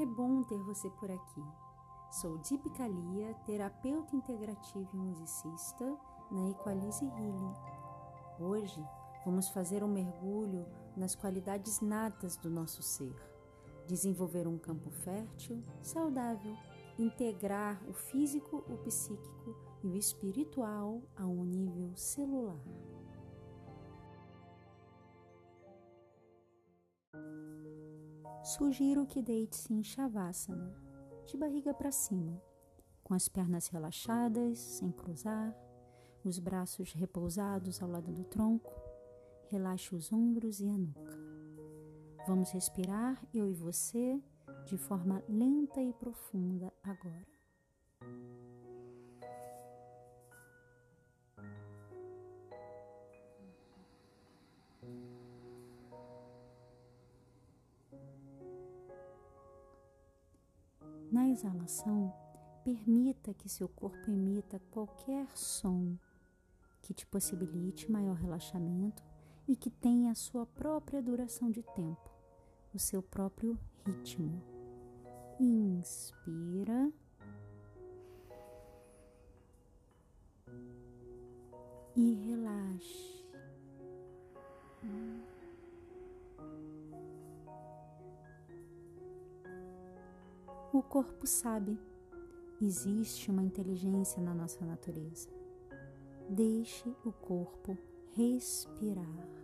É 0.00 0.06
bom 0.06 0.42
ter 0.42 0.58
você 0.62 0.88
por 0.88 1.10
aqui. 1.10 1.44
Sou 2.10 2.38
Deep 2.38 2.70
Kalia, 2.70 3.34
terapeuta 3.44 4.16
integrativa 4.16 4.88
e 4.94 4.96
musicista 4.96 5.94
na 6.30 6.48
Equalize 6.48 7.04
Healing. 7.04 7.54
Hoje 8.38 8.82
vamos 9.26 9.50
fazer 9.50 9.84
um 9.84 9.88
mergulho 9.88 10.64
nas 10.96 11.14
qualidades 11.14 11.82
natas 11.82 12.34
do 12.38 12.48
nosso 12.48 12.82
ser, 12.82 13.14
desenvolver 13.86 14.48
um 14.48 14.56
campo 14.56 14.90
fértil, 14.90 15.62
saudável, 15.82 16.56
integrar 16.98 17.78
o 17.86 17.92
físico, 17.92 18.64
o 18.70 18.78
psíquico 18.78 19.54
e 19.84 19.88
o 19.88 19.96
espiritual 19.98 21.02
a 21.14 21.26
um 21.26 21.44
nível 21.44 21.94
celular. 21.94 22.64
Sugiro 28.50 29.06
que 29.06 29.22
deite-se 29.22 29.72
em 29.72 29.80
Shavasana, 29.80 30.74
de 31.24 31.36
barriga 31.36 31.72
para 31.72 31.92
cima, 31.92 32.42
com 33.00 33.14
as 33.14 33.28
pernas 33.28 33.68
relaxadas, 33.68 34.58
sem 34.58 34.90
cruzar, 34.90 35.56
os 36.24 36.40
braços 36.40 36.92
repousados 36.92 37.80
ao 37.80 37.88
lado 37.88 38.10
do 38.10 38.24
tronco. 38.24 38.74
Relaxe 39.46 39.94
os 39.94 40.12
ombros 40.12 40.58
e 40.58 40.68
a 40.68 40.76
nuca. 40.76 41.16
Vamos 42.26 42.50
respirar, 42.50 43.24
eu 43.32 43.48
e 43.48 43.54
você, 43.54 44.20
de 44.66 44.76
forma 44.76 45.22
lenta 45.28 45.80
e 45.80 45.92
profunda 45.92 46.72
agora. 46.82 47.39
Na 61.10 61.28
exalação, 61.28 62.14
permita 62.62 63.34
que 63.34 63.48
seu 63.48 63.68
corpo 63.68 64.10
emita 64.10 64.60
qualquer 64.70 65.26
som 65.36 65.96
que 66.80 66.94
te 66.94 67.04
possibilite 67.06 67.90
maior 67.90 68.14
relaxamento 68.14 69.02
e 69.48 69.56
que 69.56 69.70
tenha 69.70 70.12
a 70.12 70.14
sua 70.14 70.46
própria 70.46 71.02
duração 71.02 71.50
de 71.50 71.62
tempo, 71.62 72.10
o 72.72 72.78
seu 72.78 73.02
próprio 73.02 73.58
ritmo. 73.84 74.40
Inspira. 75.40 76.92
E 81.96 82.14
relaxe. 82.14 83.09
O 90.72 90.84
corpo 90.84 91.26
sabe, 91.26 91.76
existe 92.62 93.28
uma 93.28 93.42
inteligência 93.42 94.22
na 94.22 94.32
nossa 94.32 94.64
natureza. 94.64 95.28
Deixe 96.28 96.88
o 97.04 97.10
corpo 97.10 97.76
respirar. 98.12 99.39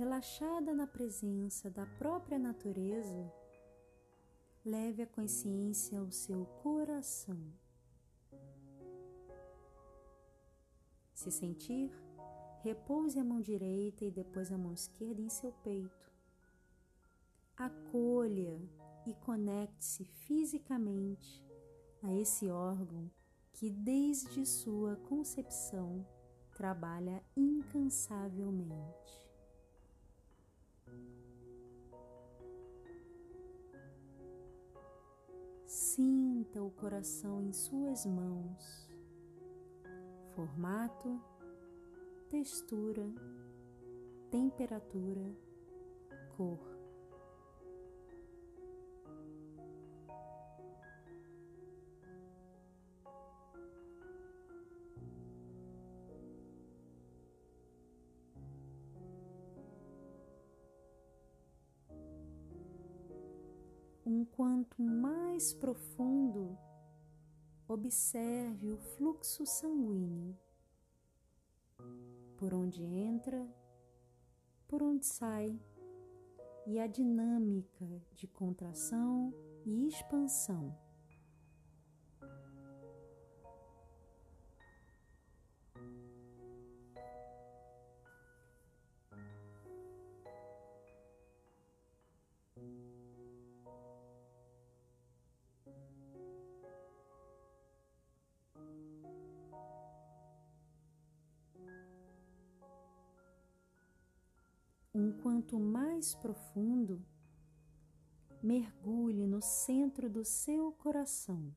Relaxada 0.00 0.72
na 0.74 0.86
presença 0.86 1.68
da 1.68 1.84
própria 1.84 2.38
natureza, 2.38 3.30
leve 4.64 5.02
a 5.02 5.06
consciência 5.06 6.00
ao 6.00 6.10
seu 6.10 6.46
coração. 6.62 7.38
Se 11.12 11.30
sentir, 11.30 11.92
repouse 12.62 13.18
a 13.18 13.22
mão 13.22 13.42
direita 13.42 14.06
e 14.06 14.10
depois 14.10 14.50
a 14.50 14.56
mão 14.56 14.72
esquerda 14.72 15.20
em 15.20 15.28
seu 15.28 15.52
peito. 15.52 16.10
Acolha 17.54 18.58
e 19.06 19.12
conecte-se 19.12 20.06
fisicamente 20.06 21.44
a 22.02 22.10
esse 22.14 22.48
órgão 22.48 23.10
que, 23.52 23.68
desde 23.68 24.46
sua 24.46 24.96
concepção, 24.96 26.06
trabalha 26.54 27.22
incansavelmente. 27.36 29.29
Sinta 35.72 36.60
o 36.60 36.72
coração 36.72 37.40
em 37.40 37.52
suas 37.52 38.04
mãos. 38.04 38.90
Formato, 40.34 41.22
textura, 42.28 43.08
temperatura, 44.32 45.32
cor. 46.36 46.79
Um 64.10 64.24
quanto 64.24 64.82
mais 64.82 65.54
profundo, 65.54 66.58
observe 67.68 68.72
o 68.72 68.76
fluxo 68.76 69.46
sanguíneo, 69.46 70.36
por 72.36 72.52
onde 72.52 72.82
entra, 72.82 73.46
por 74.66 74.82
onde 74.82 75.06
sai, 75.06 75.56
e 76.66 76.78
a 76.78 76.86
dinâmica 76.86 77.86
de 78.12 78.26
contração 78.26 79.32
e 79.64 79.86
expansão. 79.86 80.76
Um 105.00 105.12
quanto 105.12 105.58
mais 105.58 106.14
profundo, 106.14 107.02
mergulhe 108.42 109.26
no 109.26 109.40
centro 109.40 110.10
do 110.10 110.24
seu 110.24 110.72
coração, 110.72 111.54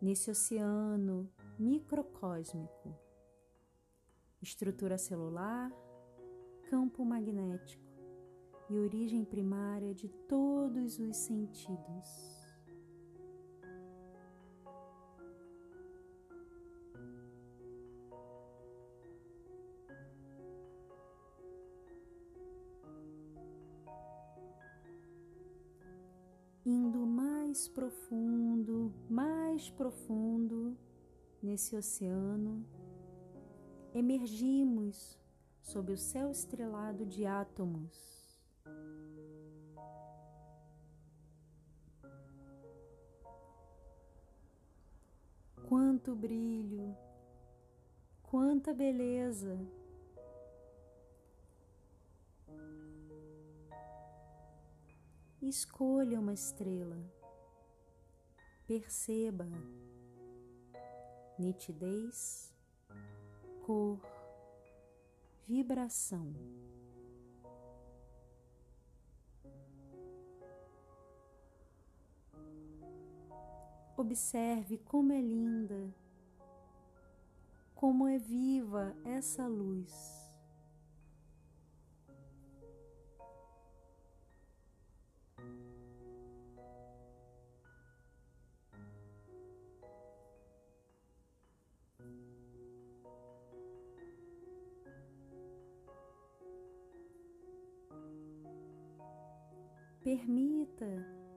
nesse 0.00 0.30
oceano 0.30 1.30
microcósmico, 1.58 2.96
estrutura 4.40 4.96
celular, 4.96 5.70
campo 6.70 7.04
magnético 7.04 7.84
e 8.70 8.78
origem 8.78 9.22
primária 9.24 9.94
de 9.94 10.08
todos 10.08 10.98
os 10.98 11.16
sentidos. 11.16 12.33
Profundo, 27.74 28.94
mais 29.10 29.68
profundo 29.68 30.78
nesse 31.42 31.74
oceano, 31.76 32.64
emergimos 33.92 35.18
sob 35.60 35.92
o 35.92 35.98
céu 35.98 36.30
estrelado 36.30 37.04
de 37.04 37.26
átomos. 37.26 38.14
Quanto 45.68 46.14
brilho, 46.14 46.96
quanta 48.22 48.72
beleza. 48.72 49.58
Escolha 55.42 56.20
uma 56.20 56.32
estrela, 56.32 56.96
perceba 58.66 59.46
nitidez, 61.38 62.52
cor, 63.66 64.00
vibração. 65.46 66.32
Observe 73.96 74.78
como 74.78 75.12
é 75.12 75.20
linda, 75.20 75.94
como 77.74 78.08
é 78.08 78.18
viva 78.18 78.94
essa 79.04 79.46
luz. 79.46 80.23
Permita 100.04 100.86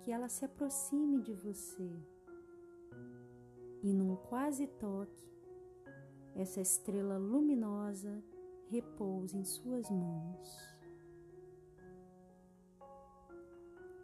que 0.01 0.11
ela 0.11 0.27
se 0.27 0.43
aproxime 0.43 1.21
de 1.21 1.33
você 1.33 1.89
e, 3.81 3.93
num 3.93 4.17
quase 4.17 4.67
toque, 4.67 5.25
essa 6.35 6.59
estrela 6.59 7.17
luminosa 7.17 8.21
repousa 8.65 9.37
em 9.37 9.45
suas 9.45 9.89
mãos. 9.89 10.77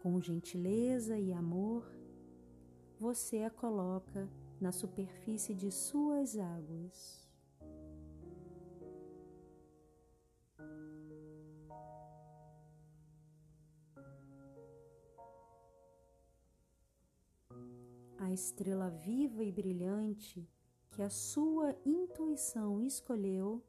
Com 0.02 0.22
gentileza 0.22 1.20
e 1.20 1.34
amor, 1.34 1.86
você 2.98 3.44
a 3.44 3.50
coloca 3.50 4.30
na 4.62 4.72
superfície 4.72 5.54
de 5.54 5.70
suas 5.72 6.38
águas. 6.38 7.23
A 18.24 18.32
estrela 18.32 18.90
viva 18.90 19.44
e 19.44 19.52
brilhante 19.52 20.48
que 20.92 21.02
a 21.02 21.10
sua 21.10 21.76
intuição 21.86 22.82
escolheu 22.82 23.62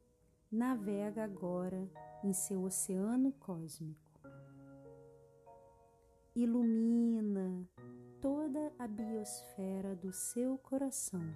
navega 0.50 1.24
agora 1.24 1.90
em 2.22 2.32
seu 2.32 2.62
oceano 2.62 3.32
cósmico. 3.32 4.20
Ilumina 6.36 7.68
toda 8.20 8.72
a 8.78 8.86
biosfera 8.86 9.96
do 9.96 10.12
seu 10.12 10.56
coração. 10.58 11.34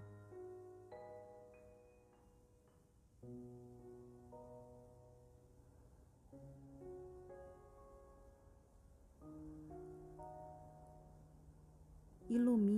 ilumina 12.28 12.77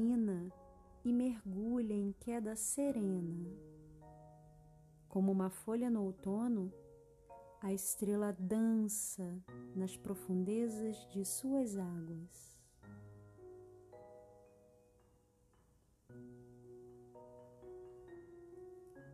queda 2.20 2.54
serena. 2.54 3.50
Como 5.08 5.32
uma 5.32 5.50
folha 5.50 5.90
no 5.90 6.04
outono, 6.04 6.72
a 7.60 7.72
estrela 7.72 8.32
dança 8.38 9.42
nas 9.74 9.96
profundezas 9.96 10.96
de 11.08 11.24
suas 11.24 11.76
águas. 11.76 12.60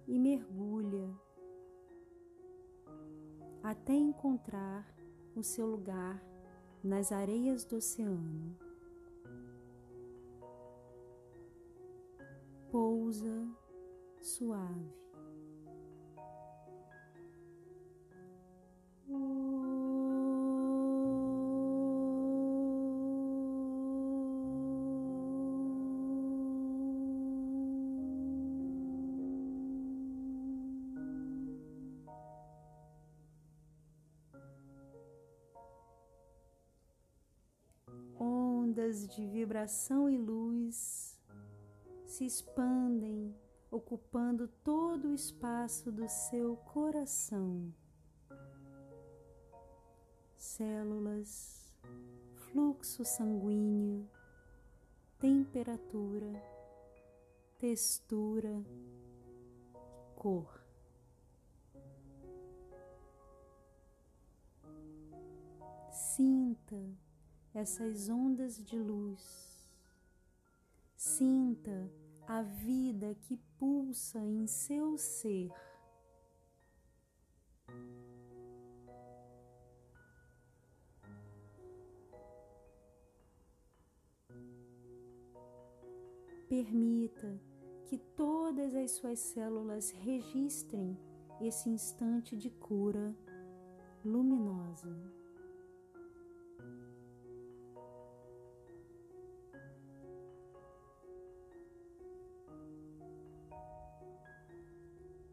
E 0.07 0.19
mergulha 0.19 1.11
até 3.63 3.95
encontrar 3.95 4.87
o 5.35 5.43
seu 5.43 5.67
lugar 5.67 6.23
nas 6.83 7.11
areias 7.11 7.65
do 7.65 7.77
oceano. 7.77 8.66
Pousa 12.77 13.49
suave. 14.21 14.93
Ondas 38.21 39.09
de 39.09 39.27
vibração 39.27 40.11
e 40.11 40.19
luz 40.19 41.16
se 42.17 42.25
expandem, 42.25 43.37
ocupando 43.71 44.49
todo 44.65 45.09
o 45.09 45.15
espaço 45.15 45.93
do 45.93 46.09
seu 46.09 46.57
coração. 46.57 47.71
Células, 50.35 51.71
fluxo 52.37 53.05
sanguíneo, 53.05 54.09
temperatura, 55.19 56.43
textura, 57.59 58.65
cor. 60.15 60.65
Sinta 65.91 66.83
essas 67.53 68.09
ondas 68.09 68.57
de 68.65 68.79
luz. 68.79 69.47
Sinta 70.97 72.06
a 72.27 72.43
vida 72.43 73.15
que 73.23 73.37
pulsa 73.59 74.19
em 74.19 74.47
seu 74.47 74.99
ser. 74.99 75.51
Permita 86.49 87.41
que 87.87 87.99
todas 88.17 88.75
as 88.75 88.93
suas 88.93 89.19
células 89.19 89.91
registrem 89.91 90.97
esse 91.41 91.69
instante 91.69 92.37
de 92.37 92.51
cura 92.51 93.15
luminosa. 94.05 95.26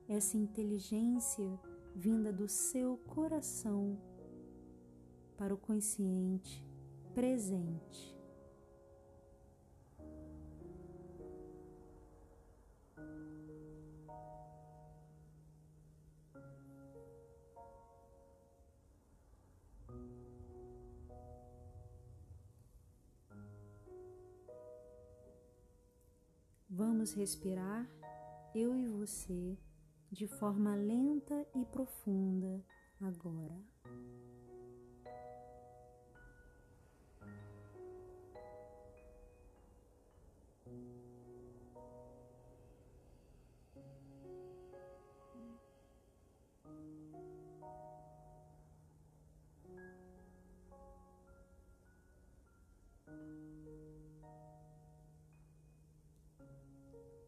Essa 0.07 0.37
inteligência 0.37 1.59
vinda 1.95 2.31
do 2.31 2.47
seu 2.47 2.97
coração 2.97 3.97
para 5.37 5.53
o 5.53 5.57
consciente 5.57 6.65
presente. 7.13 8.13
Vamos 26.69 27.13
respirar, 27.13 27.87
eu 28.55 28.75
e 28.75 28.87
você 28.87 29.55
de 30.13 30.27
forma 30.27 30.75
lenta 30.75 31.43
e 31.55 31.65
profunda 31.65 32.63
agora. 33.01 33.59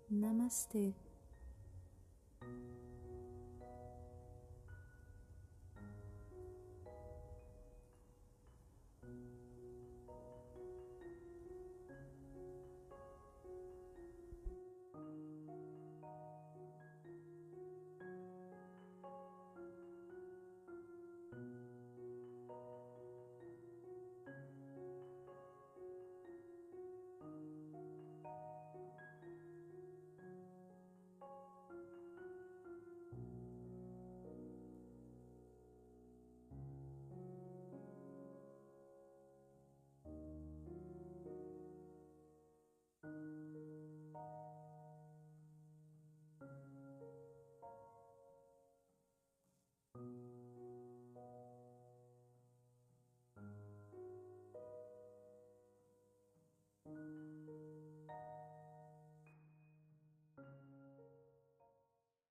Namastê. 0.07 0.93